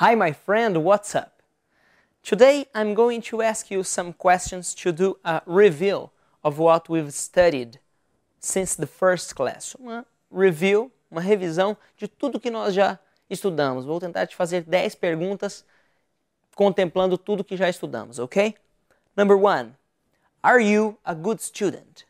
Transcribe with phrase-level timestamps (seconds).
[0.00, 1.42] Hi, my friend, what's up?
[2.22, 6.08] Today I'm going to ask you some questions to do a review
[6.42, 7.78] of what we've studied
[8.38, 9.76] since the first class.
[9.78, 13.84] Uma review, uma revisão de tudo que nós já estudamos.
[13.84, 15.66] Vou tentar te fazer 10 perguntas
[16.54, 18.56] contemplando tudo que já estudamos, ok?
[19.14, 19.76] Number one,
[20.42, 22.04] are you a good student?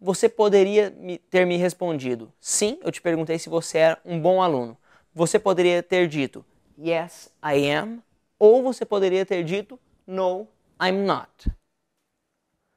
[0.00, 0.92] Você poderia
[1.30, 4.76] ter me respondido sim, eu te perguntei se você era um bom aluno.
[5.16, 6.44] Você poderia ter dito
[6.78, 8.02] yes, I am,
[8.38, 10.46] ou você poderia ter dito no,
[10.78, 11.50] I'm not.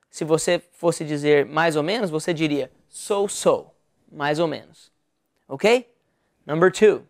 [0.09, 3.71] Se você fosse dizer mais ou menos, você diria so so,
[4.09, 4.89] mais ou menos.
[5.49, 5.93] Ok?
[6.45, 7.05] Number two.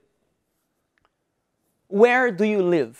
[1.88, 2.98] Where do you live?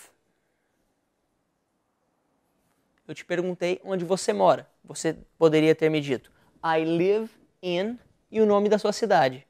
[3.08, 4.70] Eu te perguntei onde você mora.
[4.84, 6.30] Você poderia ter me dito
[6.64, 7.28] I live
[7.60, 7.98] in
[8.30, 9.44] e o nome da sua cidade.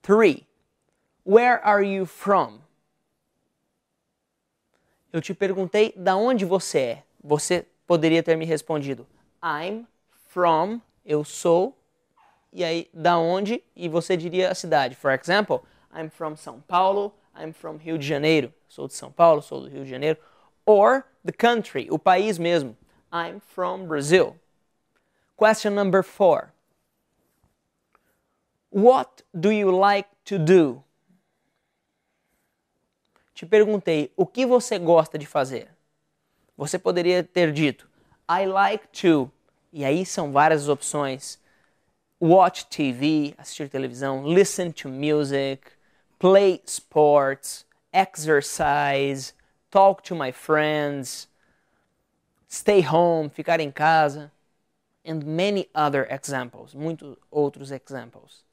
[0.00, 0.47] Three.
[1.28, 2.60] Where are you from?
[5.12, 7.02] Eu te perguntei da onde você é.
[7.22, 9.06] Você poderia ter me respondido
[9.44, 9.86] I'm
[10.28, 11.76] from, eu sou,
[12.50, 14.94] e aí da onde, e você diria a cidade.
[14.94, 15.60] For example,
[15.94, 18.50] I'm from São Paulo, I'm from Rio de Janeiro.
[18.66, 20.18] Sou de São Paulo, sou do Rio de Janeiro.
[20.64, 22.74] Or the country, o país mesmo.
[23.12, 24.36] I'm from Brazil.
[25.36, 26.54] Question number four.
[28.70, 30.82] What do you like to do?
[33.38, 35.68] Te perguntei o que você gosta de fazer.
[36.56, 37.88] Você poderia ter dito
[38.28, 39.30] I like to.
[39.72, 41.38] E aí são várias opções.
[42.20, 45.70] Watch TV, assistir televisão, listen to music,
[46.18, 49.32] play sports, exercise,
[49.70, 51.28] talk to my friends,
[52.50, 54.32] stay home, ficar em casa
[55.06, 58.44] and many other examples, muitos outros examples.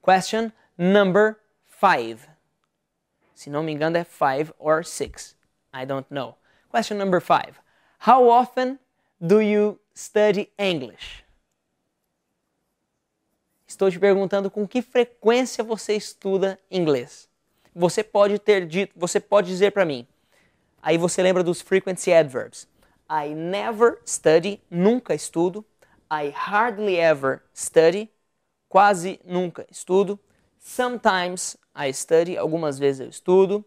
[0.00, 2.37] Question number five.
[3.38, 5.36] Se não me engano é five or six.
[5.72, 6.34] I don't know.
[6.72, 7.52] Question number five.
[8.04, 8.80] How often
[9.20, 11.24] do you study English?
[13.64, 17.28] Estou te perguntando com que frequência você estuda inglês.
[17.72, 20.04] Você pode ter dito, você pode dizer para mim.
[20.82, 22.66] Aí você lembra dos frequency adverbs.
[23.08, 25.64] I never study, nunca estudo.
[26.10, 28.10] I hardly ever study,
[28.68, 30.18] quase nunca estudo.
[30.58, 33.64] Sometimes I study, algumas vezes eu estudo.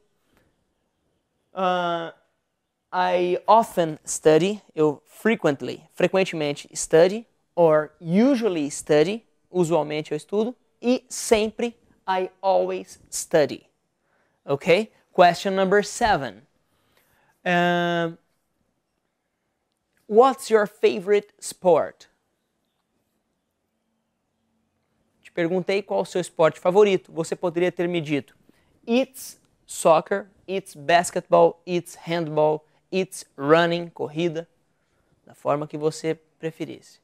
[1.54, 2.12] Uh,
[2.92, 7.26] I often study, eu frequently, frequentemente study,
[7.56, 11.76] or usually study, usualmente eu estudo, e sempre
[12.08, 13.66] I always study.
[14.46, 14.92] Okay?
[15.14, 16.42] Question number seven.
[17.46, 18.12] Uh,
[20.08, 22.08] what's your favorite sport?
[25.32, 27.10] Te perguntei qual o seu esporte favorito.
[27.14, 28.36] Você poderia ter me dito:
[28.86, 34.46] It's soccer, it's basketball, it's handball, it's running, corrida,
[35.26, 37.00] da forma que você preferisse.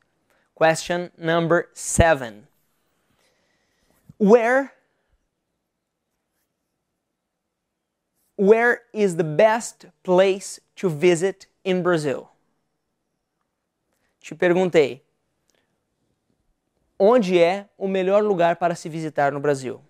[0.53, 2.45] Question number seven.
[4.19, 4.73] Where
[8.35, 12.29] Where is the best place to visit in Brazil?
[14.19, 15.01] Te perguntei,
[16.99, 19.81] Onde é o melhor lugar para se visitar no Brasil?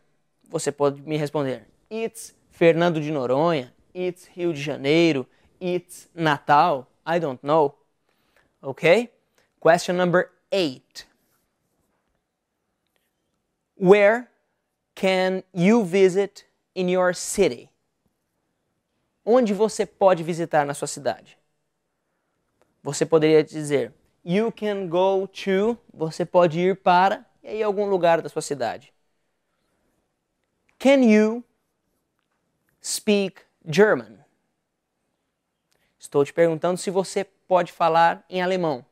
[0.49, 5.25] Você pode me responder: It's Fernando de Noronha, It's Rio de Janeiro,
[5.61, 6.87] It's Natal.
[7.05, 7.75] I don't know.
[8.61, 9.09] Okay?
[9.59, 11.07] Question number eight.
[13.79, 14.27] Where
[14.95, 17.69] can you visit in your city?
[19.23, 21.37] Onde você pode visitar na sua cidade?
[22.83, 23.93] Você poderia dizer
[24.29, 28.93] You can go to, você pode ir para, e aí algum lugar da sua cidade.
[30.77, 31.45] Can you
[32.83, 34.19] speak German?
[35.97, 38.85] Estou te perguntando se você pode falar em alemão.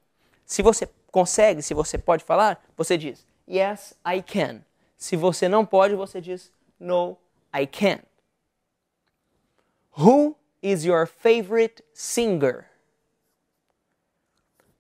[0.46, 4.62] Se você consegue, se você pode falar, você diz Yes, I can.
[4.96, 6.50] Se você não pode, você diz
[6.80, 7.18] No,
[7.54, 8.06] I can't.
[9.98, 12.70] Who is your favorite singer?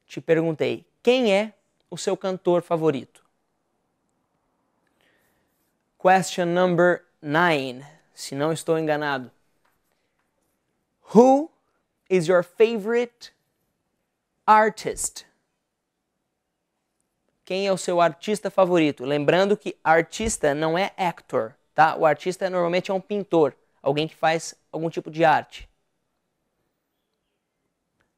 [0.06, 1.54] Te perguntei: quem é
[1.90, 3.24] o seu cantor favorito?
[6.00, 9.31] Question number nine, se não estou enganado.
[11.16, 11.52] Who
[12.10, 13.34] is your favorite
[14.46, 15.25] artist?
[17.44, 19.06] Quem é o seu artista favorito?
[19.06, 21.96] Lembrando que artista não é actor, tá?
[21.96, 25.69] O artista normalmente é um pintor, alguém que faz algum tipo de arte.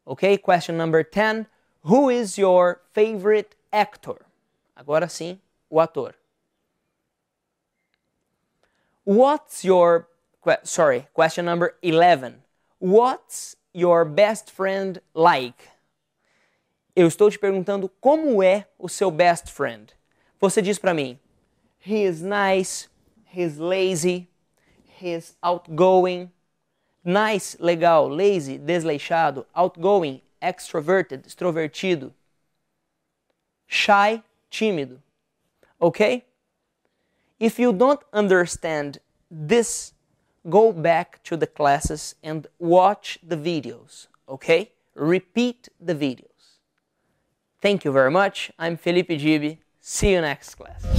[0.06, 0.38] Ok?
[0.38, 1.46] Question number 10.
[1.88, 4.26] Who is your favorite actor?
[4.76, 5.40] Agora sim,
[5.70, 6.16] o ator.
[9.06, 10.10] What's your
[10.64, 12.44] sorry, question number 11.
[12.80, 15.70] What's your best friend like?
[16.94, 19.94] Eu estou te perguntando como é o seu best friend.
[20.42, 21.18] Você diz para mim:
[21.86, 22.90] He is nice,
[23.34, 24.28] he's lazy,
[25.02, 26.32] he's outgoing.
[27.02, 32.12] Nice, legal, lazy, desleixado, outgoing, extroverted, extrovertido.
[33.68, 34.98] Shy, tímido.
[35.82, 36.26] Okay?
[37.40, 39.00] If you don't understand
[39.30, 39.94] this,
[40.50, 44.72] go back to the classes and watch the videos, okay?
[44.96, 46.60] Repeat the videos.
[47.62, 48.52] Thank you very much.
[48.58, 49.60] I'm Felipe Gibi.
[49.82, 50.97] See you next class.